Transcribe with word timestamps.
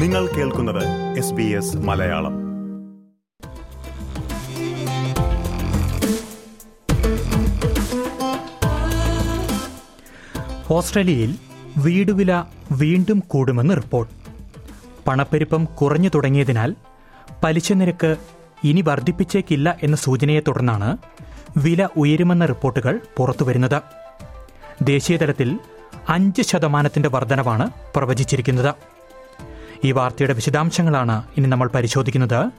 നിങ്ങൾ 0.00 0.26
കേൾക്കുന്നത് 0.26 0.84
S 1.18 1.32
B 1.32 1.42
S 1.42 1.76
Malayalam. 1.76 2.34
ഓസ്ട്രേലിയയിൽ 10.70 11.34
വീടുവില 11.78 12.44
വീണ്ടും 12.72 13.20
കൂടുമെന്ന് 13.26 13.76
റിപ്പോർട്ട്. 13.76 14.14
പണപ്പെരുപ്പം 15.06 15.64
കുറഞ്ഞു 15.64 16.08
തുടങ്ങിയതിനാൽ 16.14 16.74
പലിശ 17.44 17.72
നിരക്ക് 17.72 18.16
ഇനി 18.64 18.80
വർദ്ധിപ്പിച്ചേക്കില്ല 18.80 19.78
എന്ന 19.82 19.96
സൂചനയെ 19.96 20.40
തുടർന്നാണ് 20.40 20.96
വില 21.56 21.88
ഉയരുമെന്ന 21.96 22.46
റിപ്പോർട്ടുകൾ 22.46 23.00
പുറത്തുവരുന്നത്. 23.16 23.82
ദേശീയതലത്തിൽ 24.82 25.60
അഞ്ച് 26.08 26.42
ശതമാനത്തിന്റെ 26.42 27.08
വർധനവാണ് 27.08 27.70
പ്രവചിച്ചിരിക്കുന്നത്. 27.96 28.74
ഈ 29.84 29.92
വാർത്തയുടെ 29.92 30.32
വിശദാംശങ്ങളാണ് 30.32 31.22
ഇനി 31.36 31.46
നമ്മൾ 31.46 31.68
പരിശോധിക്കുന്നത്. 31.74 32.50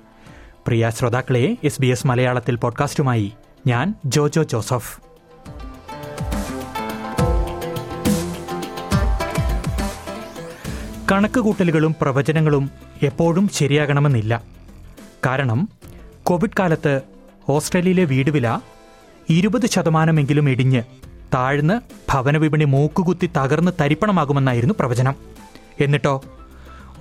പ്രിയ 0.67 0.89
ശ്രോതാക്കളെ 0.89 1.57
എസ് 1.63 1.81
ബി 1.81 1.88
എസ് 1.88 2.07
മലയാളത്തിൽ 2.07 2.55
പോഡ്കാസ്റ്റുമായി 2.55 3.34
ഞാൻ 3.67 3.95
ജോജോ 4.05 4.44
ജോസഫ്. 4.44 5.02
കണക്കുകൂട്ടലുകളും 11.11 11.95
പ്രവചനങ്ങളും 12.02 12.71
എപ്പോഴും 13.02 13.49
ശരിയാകണമെന്നില്ല. 13.49 14.41
കാരണം 15.25 15.69
കോവിഡ് 16.23 16.58
കാലത്ത് 16.59 17.02
ഓസ്ട്രേലിയയിലെ 17.49 18.03
വീടുവില 18.03 18.59
ഇരുപത് 19.30 19.66
ശതമാനമെങ്കിലും 19.66 20.49
ഇടിഞ്ഞ് 20.49 20.83
താഴ്ന്ന് 21.33 21.81
ഭവനവിപണി 22.11 22.63
മൂക്കുകുത്തി 22.63 23.30
തകർന്ന് 23.38 23.72
തരിപ്പണമാകുമെന്നായിരുന്നു 23.81 24.73
പ്രവചനം. 24.80 25.16
എന്നിട്ടോ 25.80 26.23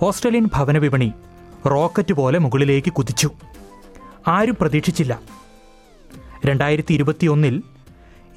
ഓസ്ട്രേലിയൻ 0.02 0.44
ഭവന 0.54 0.78
വിപണി 0.78 1.12
റോക്കറ്റ് 1.66 2.12
പോലെ 2.12 2.38
മുകളിലേക്ക് 2.38 2.92
കുതിച്ചു. 2.92 3.30
ആരും 4.28 4.56
പ്രതീക്ഷിച്ചില്ല. 4.60 5.20
രണ്ടായിരത്തി 6.46 6.94
ഇരുപത്തിയൊന്നിൽ 6.94 7.62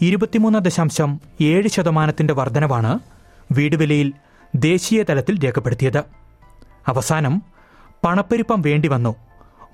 ഇരുപത്തിമൂന്ന് 0.02 0.59
ദശാംശം 0.59 1.22
ഏഴ് 1.41 1.67
ശതമാനത്തിന്റെ 1.67 2.34
വർധനവാണ് 2.34 3.00
വീടുവിലയിൽ 3.52 4.14
ദേശീയ 4.56 5.03
തലത്തിൽ 5.03 5.44
രേഖപ്പെടുത്തിയത്. 5.44 6.03
അവസാനം 6.88 7.41
പണപ്പെരുപ്പം 8.06 8.61
വേണ്ടി 8.61 8.88
വന്നു. 8.88 9.16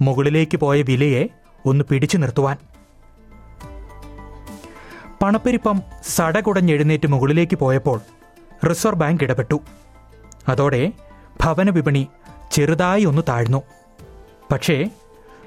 മുകളിലേക്ക് 0.02 0.58
പോയ 0.58 0.82
വിലയെ 0.82 1.28
ഒന്ന് 1.66 1.86
പിടിച്ചു 1.86 2.18
നിർത്തുവാൻ. 2.18 2.58
പണപ്പെരുപ്പം 5.22 5.82
സടകുടഞ്ഞെഴുന്നേറ്റ് 6.08 7.08
മുകളിലേക്ക് 7.08 7.58
പോയപ്പോൾ 7.58 8.00
റിസർവ് 8.70 9.00
ബാങ്ക് 9.00 9.24
ഇടപെട്ടു. 9.24 9.62
അതോടെ 10.50 10.92
ഭവന 11.42 11.70
വിപണി 11.70 12.08
ചെറുതായി 12.52 13.04
ഒന്ന് 13.04 13.22
താഴ്ന്നു. 13.30 13.62
പക്ഷേ 14.52 14.90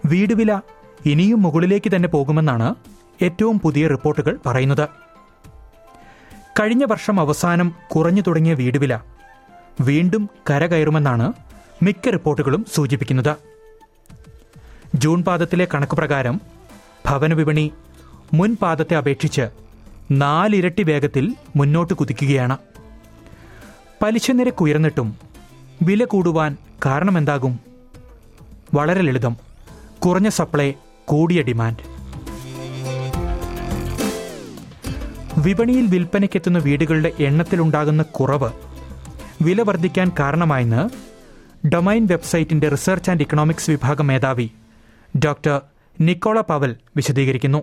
വീട് 0.06 0.34
വില 0.34 0.60
ഇനിയും 1.06 1.42
മുകളിലേക്ക് 1.42 1.96
തന്നെ 1.96 2.08
പോകുമെന്നാണ് 2.08 2.74
ഏറ്റവും 3.22 3.60
പുതിയ 3.60 3.86
റിപ്പോർട്ടുകൾ 3.86 4.38
പറയുന്നത്. 4.46 4.88
കഴിഞ്ഞ 6.60 6.84
വർഷം 6.84 7.20
അവസാനം 7.20 7.74
കുറഞ്ഞു 7.90 8.22
തുടങ്ങിയ 8.22 8.54
വീട് 8.54 8.78
വില 8.78 9.00
വീണ്ടും 9.80 10.30
കരകയറുമെന്നാണ് 10.50 11.32
മിക്ക 11.82 12.08
റിപ്പോർട്ടുകളും 12.08 12.66
സൂചിപ്പിക്കുന്നത്. 12.74 13.36
ജൂൺ 14.94 15.24
പാദത്തിലെ 15.24 15.68
കണക്ക് 15.74 15.96
പ്രകാരം 15.96 16.40
ഭവന 17.06 17.34
വിപണി 17.34 17.72
മുൻ 18.34 18.56
അപേക്ഷിച്ച് 18.94 19.48
നാലിരട്ടി 20.10 20.82
വേഗത്തിൽ 20.82 21.34
മുന്നോട്ട് 21.56 21.94
കുതിക്കുകയാണ്. 21.94 22.56
പലിശ 24.02 24.30
നിരക്ക് 24.30 24.62
ഉയർന്നിട്ടും 24.62 25.31
വില 25.82 26.04
കൂടുവാൻ 26.04 26.56
കാരണമെന്താകും 26.86 27.60
വളരെ 28.74 29.02
ലളിതം. 29.02 29.36
കുറഞ്ഞ 29.98 30.28
സപ്ലൈ 30.28 30.72
കൂടിയ 31.04 31.42
ഡിമാൻഡ്. 31.42 31.76
വിപണിയിൽ 35.38 35.86
വിൽപ്പനയ്ക്കെത്തുന്ന 35.86 36.58
വീടുകളുടെ 36.58 37.12
എണ്ണത്തിലുണ്ടാകുന്ന 37.20 38.02
കുറവ് 38.02 38.50
വില 39.42 39.62
വർദ്ധിക്കാൻ 39.62 40.12
കാരണമായെന്ന് 40.18 40.90
ഡൊമൈൻ 41.68 42.06
വെബ്സൈറ്റിന്റെ 42.06 42.68
റിസർച്ച് 42.68 43.10
ആൻഡ് 43.10 43.20
ഇക്കണോമിക്സ് 43.20 43.70
വിഭാഗം 43.70 44.06
മേധാവി 44.06 44.50
ഡോക്ടർ 45.18 45.60
നിക്കോള 46.00 46.40
പവൽ 46.40 46.76
വിശദീകരിക്കുന്നു. 46.96 47.62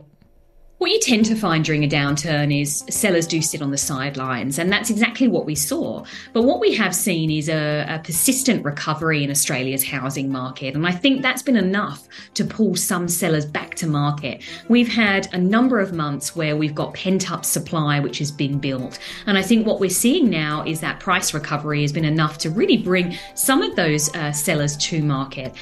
What 0.85 0.91
you 0.91 1.01
tend 1.01 1.25
to 1.27 1.35
find 1.35 1.65
during 1.65 1.83
a 1.83 1.89
downturn 1.89 2.61
is 2.61 2.85
sellers 2.91 3.27
do 3.27 3.41
sit 3.41 3.63
on 3.63 3.71
the 3.71 3.79
sidelines, 3.79 4.59
and 4.59 4.71
that's 4.71 4.91
exactly 4.91 5.29
what 5.29 5.47
we 5.47 5.55
saw. 5.55 6.05
But 6.35 6.43
what 6.43 6.61
we 6.61 6.75
have 6.75 6.95
seen 6.95 7.31
is 7.31 7.49
a, 7.49 7.87
a, 7.89 8.01
persistent 8.01 8.63
recovery 8.65 9.25
in 9.25 9.31
Australia's 9.31 9.83
housing 9.83 10.31
market, 10.31 10.75
and 10.75 10.87
I 10.87 10.91
think 10.91 11.23
that's 11.23 11.43
been 11.43 11.57
enough 11.57 12.07
to 12.35 12.45
pull 12.45 12.75
some 12.75 13.09
sellers 13.09 13.47
back 13.47 13.77
to 13.77 13.87
market. 13.87 14.43
We've 14.69 14.93
had 14.93 15.33
a 15.33 15.39
number 15.39 15.81
of 15.81 15.95
months 15.95 16.37
where 16.37 16.55
we've 16.55 16.75
got 16.75 16.93
pent 16.93 17.31
up 17.31 17.47
supply 17.47 17.99
which 18.01 18.19
has 18.19 18.31
been 18.31 18.59
built, 18.59 18.99
and 19.27 19.39
I 19.39 19.43
think 19.43 19.67
what 19.67 19.81
we're 19.81 19.89
seeing 19.89 20.29
now 20.29 20.65
is 20.67 20.81
that 20.81 21.01
price 21.01 21.33
recovery 21.33 21.81
has 21.81 21.93
been 21.95 22.05
enough 22.05 22.37
to 22.39 22.51
really 22.51 22.77
bring 22.77 23.17
some 23.35 23.63
of 23.63 23.75
those 23.75 24.15
uh, 24.15 24.33
sellers 24.33 24.77
to 24.89 25.03
market. 25.03 25.55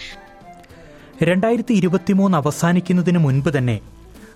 രണ്ടായിരത്തി 1.20 1.75
ഇരുപത്തിമൂന്ന് 1.75 2.37
അവസാനിക്കുന്നതിന് 2.37 3.19
മുൻപ് 3.19 3.50
തന്നെ 3.56 3.76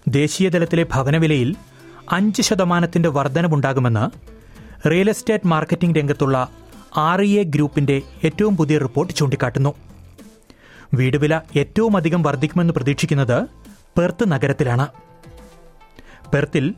ദേശീയതലത്തിലെ 0.08 0.86
ഭവനവിലയിൽ 0.94 1.56
അഞ്ച് 2.12 2.42
ശതമാനത്തിന്റെ 2.42 3.10
വർധനവുണ്ടാകുമെന്ന് 3.10 4.10
real 4.90 5.10
estate 5.10 5.48
marketing 5.48 6.00
രംഗത്തുള്ള 6.00 6.48
R 6.98 7.22
E 7.22 7.40
A 7.40 7.44
ഗ്രൂപ്പിന്റെ 7.44 8.02
ഏറ്റവും 8.24 8.58
പുതിയ 8.58 8.78
റിപ്പോർട്ട് 8.78 9.14
ചൂണ്ടിക്കാട്ടുന്നു. 9.14 9.74
വീടുവില 10.94 11.42
ഏറ്റവും 11.58 11.98
അധികം 11.98 12.24
വർദ്ധിക്കുമെന്ന് 12.24 12.74
പ്രതീക്ഷിക്കുന്നത് 12.74 13.48
പെർത്ത് 13.98 14.32
നഗരത്തിലാണ്. 14.32 14.88
പെർത്തിൽ 16.34 16.74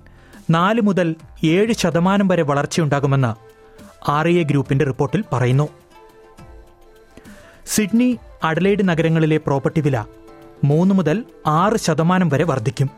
നാല് 0.49 0.81
മുതൽ 0.81 1.15
ഏഴ് 1.43 1.73
ശതമാനം 1.73 2.27
വരെ 2.27 2.41
വളർച്ചയുണ്ടാകുമെന്ന് 2.41 3.35
ആർ 4.11 4.27
ഇ 4.27 4.39
എ 4.39 4.43
ഗ്രൂപ്പിന്റെ 4.43 4.85
റിപ്പോർട്ടിൽ 4.85 5.23
പറയുന്നു. 5.33 5.69
സിഡ്നി 7.65 8.17
അഡലൈഡ് 8.43 8.89
നഗരങ്ങളിലെ 8.89 9.37
പ്രോപ്പർട്ടി 9.37 9.81
വില 9.81 10.05
മൂന്ന് 10.63 10.95
മുതൽ 10.95 11.23
ആറ് 11.47 11.77
ശതമാനം 11.77 12.29
വരെ 12.29 12.43
വർദ്ധിക്കും. 12.43 12.89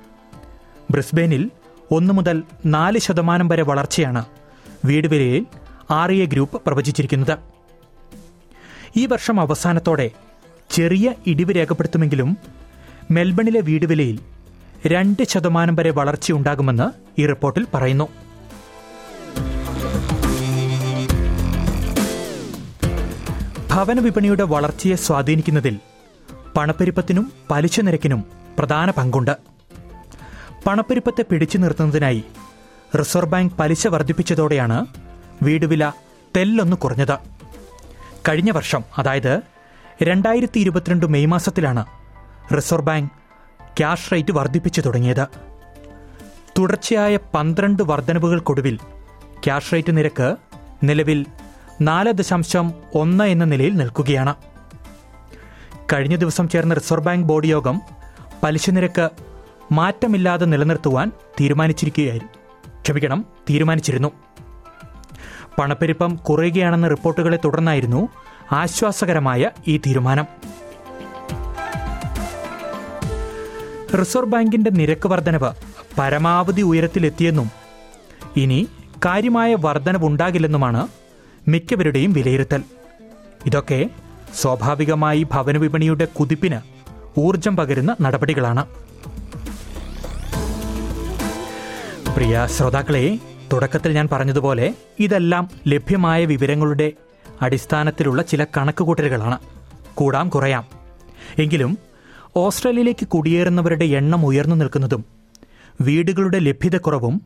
ബ്രിസ്ബെയിനിൽ 0.96 1.52
ഒന്നു 1.92 2.14
മുതൽ 2.14 2.44
നാല് 2.66 3.00
ശതമാനം 3.00 3.48
വരെ 3.48 3.64
വളർച്ചയാണ് 3.64 4.26
വീട് 4.86 5.08
വിലയിൽ 5.08 5.46
ആർ 5.92 6.12
എ 6.12 6.26
ഗ്രൂപ്പ് 6.26 6.62
പ്രവചിച്ചിരിക്കുന്നത്. 6.68 7.36
ഈ 8.98 9.06
വർഷം 9.06 9.40
അവസാനത്തോടെ 9.40 10.12
ചെറിയ 10.72 11.14
ഇടിവ് 11.28 11.56
രേഖപ്പെടുത്തുമെങ്കിലും 11.56 12.30
മെൽബണിലെ 13.12 13.62
വീട് 13.62 13.86
വിലയിൽ 13.86 14.20
രണ്ട് 14.88 15.24
ശതമാനം 15.24 15.76
വരെ 15.76 15.92
വളർച്ചയുണ്ടാകുമെന്ന് 15.92 16.88
ഈ 17.22 17.26
റിപ്പോർട്ടിൽ 17.26 17.66
പറയുന്നു. 17.74 18.08
ഭവന 23.72 24.00
വിപണിയുടെ 24.00 24.44
വളർച്ചയെ 24.44 24.96
സ്വാധീനിക്കുന്നതിൽ 24.96 25.76
പണപ്പെരുപ്പത്തിനും 26.58 27.26
പലിശ 27.52 27.80
നിരക്കിനും 27.80 28.24
പ്രധാന 28.60 28.90
പങ്കുണ്ട്. 28.92 29.55
പണപ്പെരുപ്പത്തെ 30.68 31.22
പിടിച്ചു 31.22 31.58
നിർത്തുന്നതിനായി 31.58 32.24
റിസർവ് 33.00 33.32
ബാങ്ക് 33.32 33.54
പലിശ 33.54 33.88
വർദ്ധിപ്പിച്ചതോടെയാണ് 33.88 34.86
വീടുവില 35.42 35.92
തെല്ലൊന്ന് 36.38 36.78
കുറഞ്ഞത്. 36.78 37.18
കഴിഞ്ഞ 38.30 38.52
വർഷം 38.52 38.84
അതായത് 38.98 39.42
രണ്ടായിരത്തി 40.04 40.60
ഇരുപത്തിരണ്ട് 40.60 41.06
മെയ് 41.06 41.26
മാസത്തിലാണ് 41.26 41.86
റിസർവ് 42.56 42.86
ബാങ്ക് 42.86 43.10
ക്യാഷ് 43.78 44.12
റേറ്റ് 44.12 44.32
വർദ്ധിപ്പിച്ചു 44.32 44.82
തുടങ്ങിയത്. 44.82 45.28
തുടർച്ചയായ 46.58 47.20
പന്ത്രണ്ട് 47.34 47.84
വർധനവുകൾക്കൊടുവിൽ 47.84 48.76
ക്യാഷ് 49.44 49.74
റേറ്റ് 49.74 49.98
നിരക്ക് 49.98 50.36
നിലവിൽ 50.84 51.26
നാല് 51.82 52.14
ദശാംശം 52.14 52.74
ഒന്ന് 52.96 53.24
എന്ന 53.24 53.46
നിലയിൽ 53.46 53.76
നിൽക്കുകയാണ്. 53.76 54.36
കഴിഞ്ഞ 55.94 56.16
ദിവസം 56.16 56.50
ചേർന്ന 56.50 56.74
റിസർവ് 56.74 57.06
ബാങ്ക് 57.06 57.28
ബോർഡ് 57.28 57.46
യോഗം 57.46 57.82
പലിശ 58.44 58.70
നിരക്ക് 58.70 59.10
മാറ്റമില്ലാതെ 59.72 60.46
നിലനിർത്തുവാൻ 60.46 61.12
തീരുമാനിച്ചിരിക്കുകയായിരുന്നു. 61.42 62.34
ക്ഷമിക്കണം 62.82 63.26
തീരുമാനിച്ചിരുന്നു. 63.50 64.12
പണപ്പെരുപ്പം 65.60 66.16
കുറയുകയാണെന്ന 66.16 66.88
റിപ്പോർട്ടുകളെ 66.88 67.40
തുടർന്നായിരുന്നു 67.46 68.10
ആശ്വാസകരമായ 68.52 69.50
ഈ 69.68 69.78
തീരുമാനം. 69.78 70.26
റിസർവ് 74.00 74.26
ബാങ്കിന്റെ 74.26 74.72
നിരക്ക് 74.72 75.08
വർധനവ് 75.08 75.52
പരമാവധി 76.00 76.62
ഉയരത്തിലെത്തിയെന്നും 76.62 77.52
ഇനി 78.36 78.68
കാര്യമായ 79.06 79.56
വർധനവുണ്ടാകില്ലെന്നുമാണ് 79.56 80.88
മിക്കവരുടെയും 81.48 82.14
വിലയിരുത്തൽ. 82.14 82.64
ഇതൊക്കെ 83.46 83.90
സ്വാഭാവികമായി 84.34 85.24
ഭവനവിപണിയുടെ 85.24 86.06
കുതിപ്പിന് 86.06 86.60
ഊർജം 87.20 87.58
പകരുന്ന 87.58 87.96
നടപടികളാണ്. 88.02 88.66
പ്രിയ 92.16 92.48
ശ്രോതാക്കളെ 92.58 93.20
തുടക്കത്തിൽ 93.54 93.92
ഞാൻ 93.92 94.10
പറഞ്ഞതുപോലെ 94.12 94.74
ഇതെല്ലാം 95.00 95.50
ലഭ്യമായ 95.68 96.26
വിവരങ്ങളുടെ 96.26 96.92
അടിസ്ഥാനത്തിലുള്ള 97.42 98.22
ചില 98.22 98.44
കണക്കുകൂട്ടലുകളാണ്. 98.44 99.38
കൂടാം 99.94 100.30
കുറയാം. 100.30 100.66
എങ്കിലും 101.40 101.78
ഓസ്ട്രേലിയയിലേക്ക് 102.36 103.08
കുടിയേറുന്നവരുടെ 103.08 103.86
എണ്ണം 103.86 104.26
ഉയർന്നു 104.26 104.56
നിൽക്കുന്നതും 104.56 105.06
വീടുകളുടെ 105.82 106.40
ലഭ്യതക്കുറവും 106.40 107.22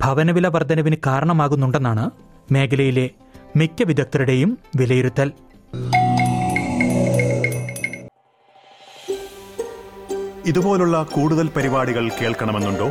ഭവനവില 0.00 0.48
വർധനവിന് 0.48 0.96
കാരണമാകുന്നുണ്ടെന്നാണ് 1.06 2.10
മേഖലയിലെ 2.52 3.10
മിക്ക 3.56 3.82
വിദഗ്ധരുടെയും 3.82 4.58
വിലയിരുത്തൽ. 4.76 5.32
ഇതുപോലുള്ള 10.46 11.02
കൂടുതൽ 11.02 11.48
പരിപാടികൾ 11.56 12.08
കേൾക്കണമെന്നുണ്ടോ? 12.08 12.90